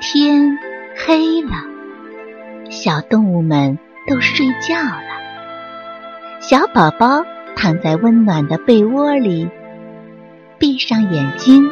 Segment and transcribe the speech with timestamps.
[0.00, 0.56] 天
[0.96, 1.56] 黑了，
[2.70, 3.76] 小动物们
[4.06, 5.02] 都睡觉了。
[6.40, 7.24] 小宝宝
[7.56, 9.50] 躺在温暖的被窝里，
[10.56, 11.68] 闭上眼睛，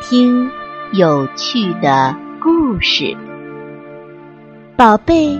[0.00, 0.50] 听
[0.94, 3.14] 有趣的故事。
[4.74, 5.38] 宝贝，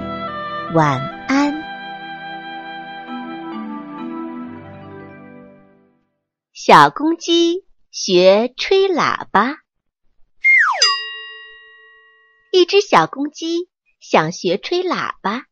[0.75, 1.55] 晚安。
[6.53, 9.57] 小公鸡学吹喇叭。
[12.51, 13.69] 一只小公鸡
[14.01, 15.45] 想学吹喇叭，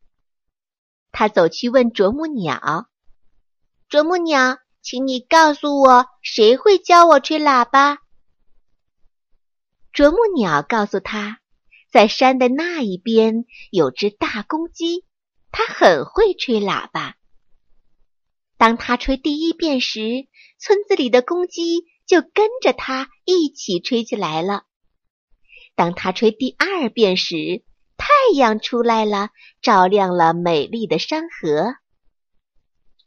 [1.11, 2.89] 它走去问啄木鸟
[3.87, 7.99] ：“啄木鸟，请你告诉我，谁会教我吹喇叭？”
[9.93, 11.39] 啄木鸟告诉他，
[11.91, 15.05] 在山的那一边有只大公鸡，
[15.51, 17.15] 它很会吹喇叭。
[18.57, 20.27] 当它吹第一遍时，
[20.59, 24.63] 村子里的公鸡就跟着它一起吹起来了。
[25.77, 27.63] 当他吹第二遍时，
[27.97, 29.29] 太阳出来了，
[29.61, 31.75] 照亮了美丽的山河。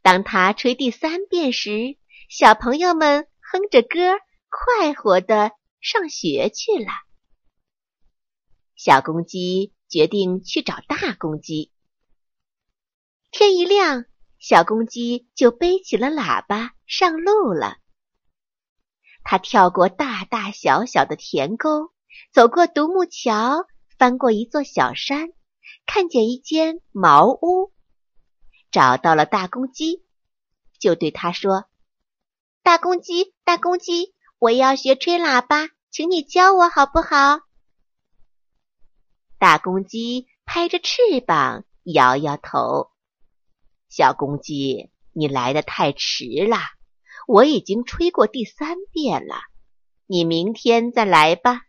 [0.01, 1.97] 当他吹第三遍时，
[2.29, 6.91] 小朋友们哼着歌，快活的上学去了。
[8.77, 11.73] 小公鸡决定去找大公鸡。
[13.31, 14.05] 天一亮，
[14.39, 17.79] 小公鸡就背起了喇叭上路了。
[19.25, 21.91] 它跳过大大小小的田沟。
[22.31, 23.65] 走过独木桥，
[23.97, 25.29] 翻过一座小山，
[25.85, 27.71] 看见一间茅屋，
[28.71, 30.03] 找到了大公鸡，
[30.79, 31.65] 就对他说
[32.63, 37.41] ：“大公鸡，大公鸡，我要学吹喇叭，请你教我好不好？”
[39.37, 42.91] 大公鸡拍着翅膀，摇摇头
[43.89, 46.57] ：“小公鸡，你来的太迟了，
[47.27, 49.35] 我已经吹过第三遍了，
[50.05, 51.61] 你明天再来吧。”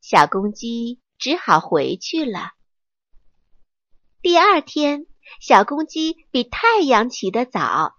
[0.00, 2.52] 小公鸡只好回去了。
[4.22, 5.06] 第二天，
[5.40, 7.96] 小公鸡比太阳起得早，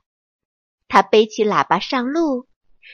[0.88, 2.48] 它背起喇叭上路。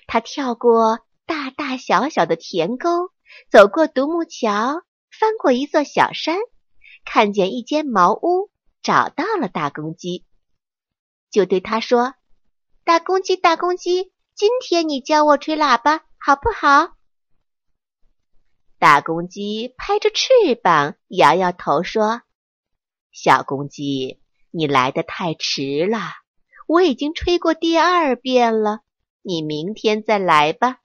[0.07, 3.11] 它跳过大大小小的田沟，
[3.49, 6.37] 走过独木桥，翻过一座小山，
[7.05, 10.25] 看见一间茅屋，找到了大公鸡，
[11.31, 12.13] 就对他说
[12.83, 16.95] ：“大公鸡，大公鸡，今天你教我吹喇叭好不好？”
[18.79, 22.21] 大公鸡拍着翅膀，摇摇头说
[23.11, 24.21] ：“小公鸡，
[24.51, 25.99] 你来的太迟了，
[26.67, 28.81] 我已经吹过第二遍了，
[29.23, 30.77] 你明天再来吧。”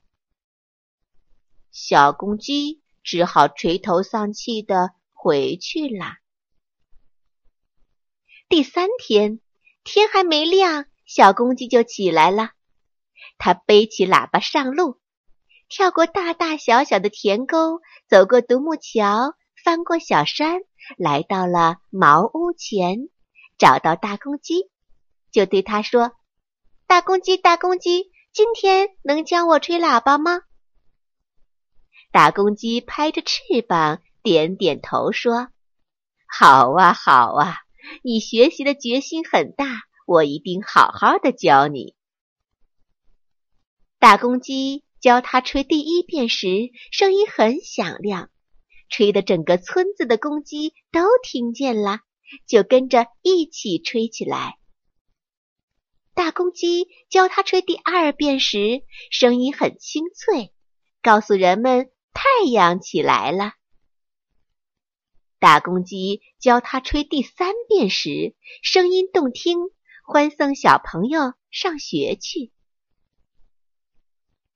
[1.71, 6.17] 小公鸡只好垂头丧气的回去了。
[8.49, 9.39] 第三天，
[9.85, 12.53] 天还没亮，小公鸡就起来了，
[13.37, 15.02] 它背起喇叭上路。
[15.75, 19.35] 跳过大大小小的田沟，走过独木桥，
[19.65, 20.61] 翻过小山，
[20.99, 23.09] 来到了茅屋前，
[23.57, 24.71] 找到大公鸡，
[25.31, 26.13] 就对他说
[26.87, 30.43] ：“大公鸡，大公鸡，今天能教我吹喇叭吗？”
[32.13, 35.49] 大公鸡拍着翅膀，点点头说
[36.29, 37.57] ：“好啊，好啊，
[38.03, 39.65] 你学习的决心很大，
[40.05, 41.97] 我一定好好的教你。”
[43.99, 44.85] 大公鸡。
[45.03, 48.31] 教他吹第一遍时，声音很响亮，
[48.89, 52.03] 吹得整个村子的公鸡都听见了，
[52.47, 54.59] 就跟着一起吹起来。
[56.15, 60.53] 大公鸡教他吹第二遍时，声音很清脆，
[61.03, 63.55] 告诉人们太阳起来了。
[65.41, 69.59] 大公鸡教他吹第三遍时，声音动听，
[70.07, 72.53] 欢送小朋友上学去。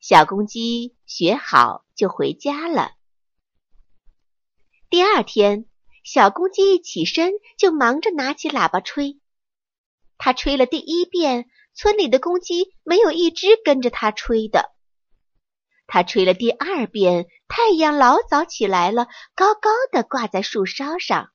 [0.08, 2.92] 小公鸡学好就回家了。
[4.88, 5.66] 第二天，
[6.04, 9.18] 小公鸡一起身就忙着拿起喇叭吹。
[10.16, 14.70] 他吹了第一遍，村里的公鸡没有一只跟着他吹的。
[15.88, 21.32] 他吹了第二遍，太阳老早起来了，高高的挂在树梢上。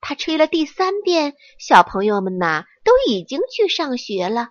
[0.00, 4.50] 他吹了第三遍，小朋友们呐都已经去上学了。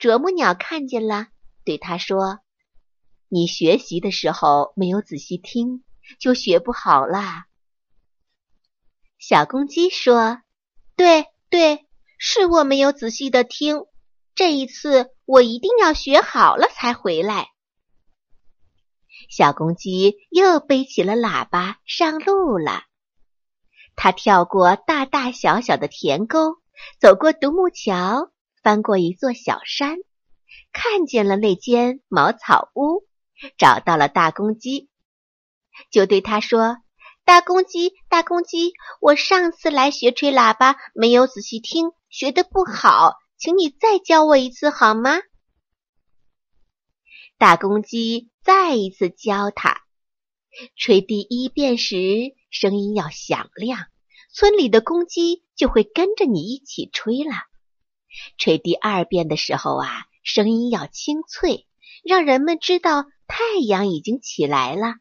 [0.00, 1.26] 啄木鸟看见了，
[1.62, 2.38] 对他说
[3.28, 5.84] ：“你学习的时候没有仔细听，
[6.18, 7.44] 就学不好啦。”
[9.20, 10.40] 小公鸡说
[10.96, 11.86] ：“对对，
[12.16, 13.84] 是我没有仔细的听，
[14.34, 17.48] 这一次我一定要学好了才回来。”
[19.28, 22.84] 小公鸡又背起了喇叭上路了。
[23.96, 26.56] 它跳过大大小小的田沟，
[26.98, 28.32] 走过独木桥。
[28.62, 29.96] 翻过一座小山，
[30.72, 33.06] 看见了那间茅草屋，
[33.56, 34.90] 找到了大公鸡，
[35.90, 36.76] 就对他说
[37.24, 45.18] ：“大公鸡，大公鸡，我上次来学吹喇叭没有仔细听，学的不好，请你再教我一次好吗？”
[47.38, 49.80] 大公鸡再一次教他，
[50.76, 53.86] 吹第一遍时声音要响亮，
[54.34, 57.32] 村里的公鸡就会跟着你一起吹了。
[58.38, 59.88] 吹第二遍的时候啊，
[60.22, 61.66] 声音要清脆，
[62.04, 64.94] 让人们知道太阳已经起来了。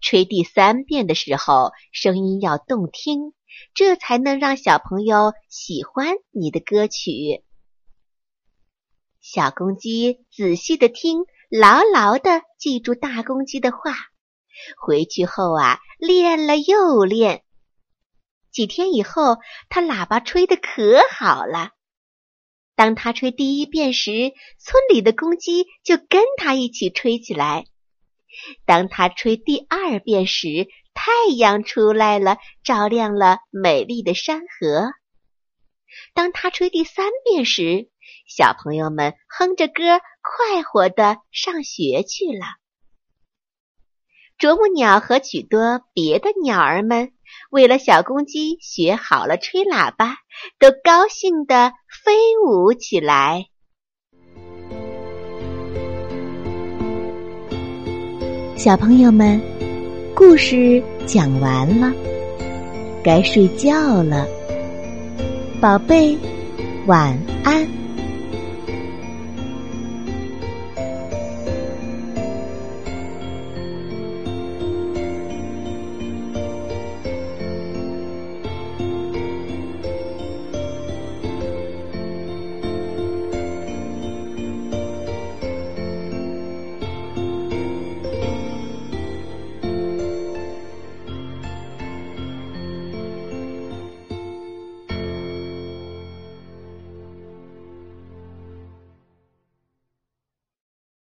[0.00, 3.32] 吹第三遍的时候，声音要动听，
[3.74, 7.44] 这才能让小朋友喜欢你的歌曲。
[9.22, 13.94] 小公鸡仔细的听，牢牢的记住大公鸡的话。
[14.78, 17.42] 回去后啊，练了又练。
[18.50, 19.38] 几天以后，
[19.70, 21.70] 它喇叭吹得可好了。
[22.80, 27.66] 当他吹第一遍时，村里的公鸡就跟他一起吹起来。
[28.64, 34.92] 当他吹第二遍时，太阳出来了，照亮了美丽的山河。
[36.14, 37.90] 当他吹第三遍时，
[38.26, 42.46] 小朋友们哼着歌，快活的上学去了。
[44.38, 47.12] 啄木鸟和许多别的鸟儿们。
[47.50, 50.16] 为了小公鸡学好了吹喇叭，
[50.58, 51.72] 都高兴地
[52.04, 52.12] 飞
[52.44, 53.46] 舞起来。
[58.56, 59.40] 小朋友们，
[60.14, 61.92] 故事讲完了，
[63.02, 64.26] 该睡觉了，
[65.60, 66.18] 宝贝，
[66.86, 67.79] 晚安。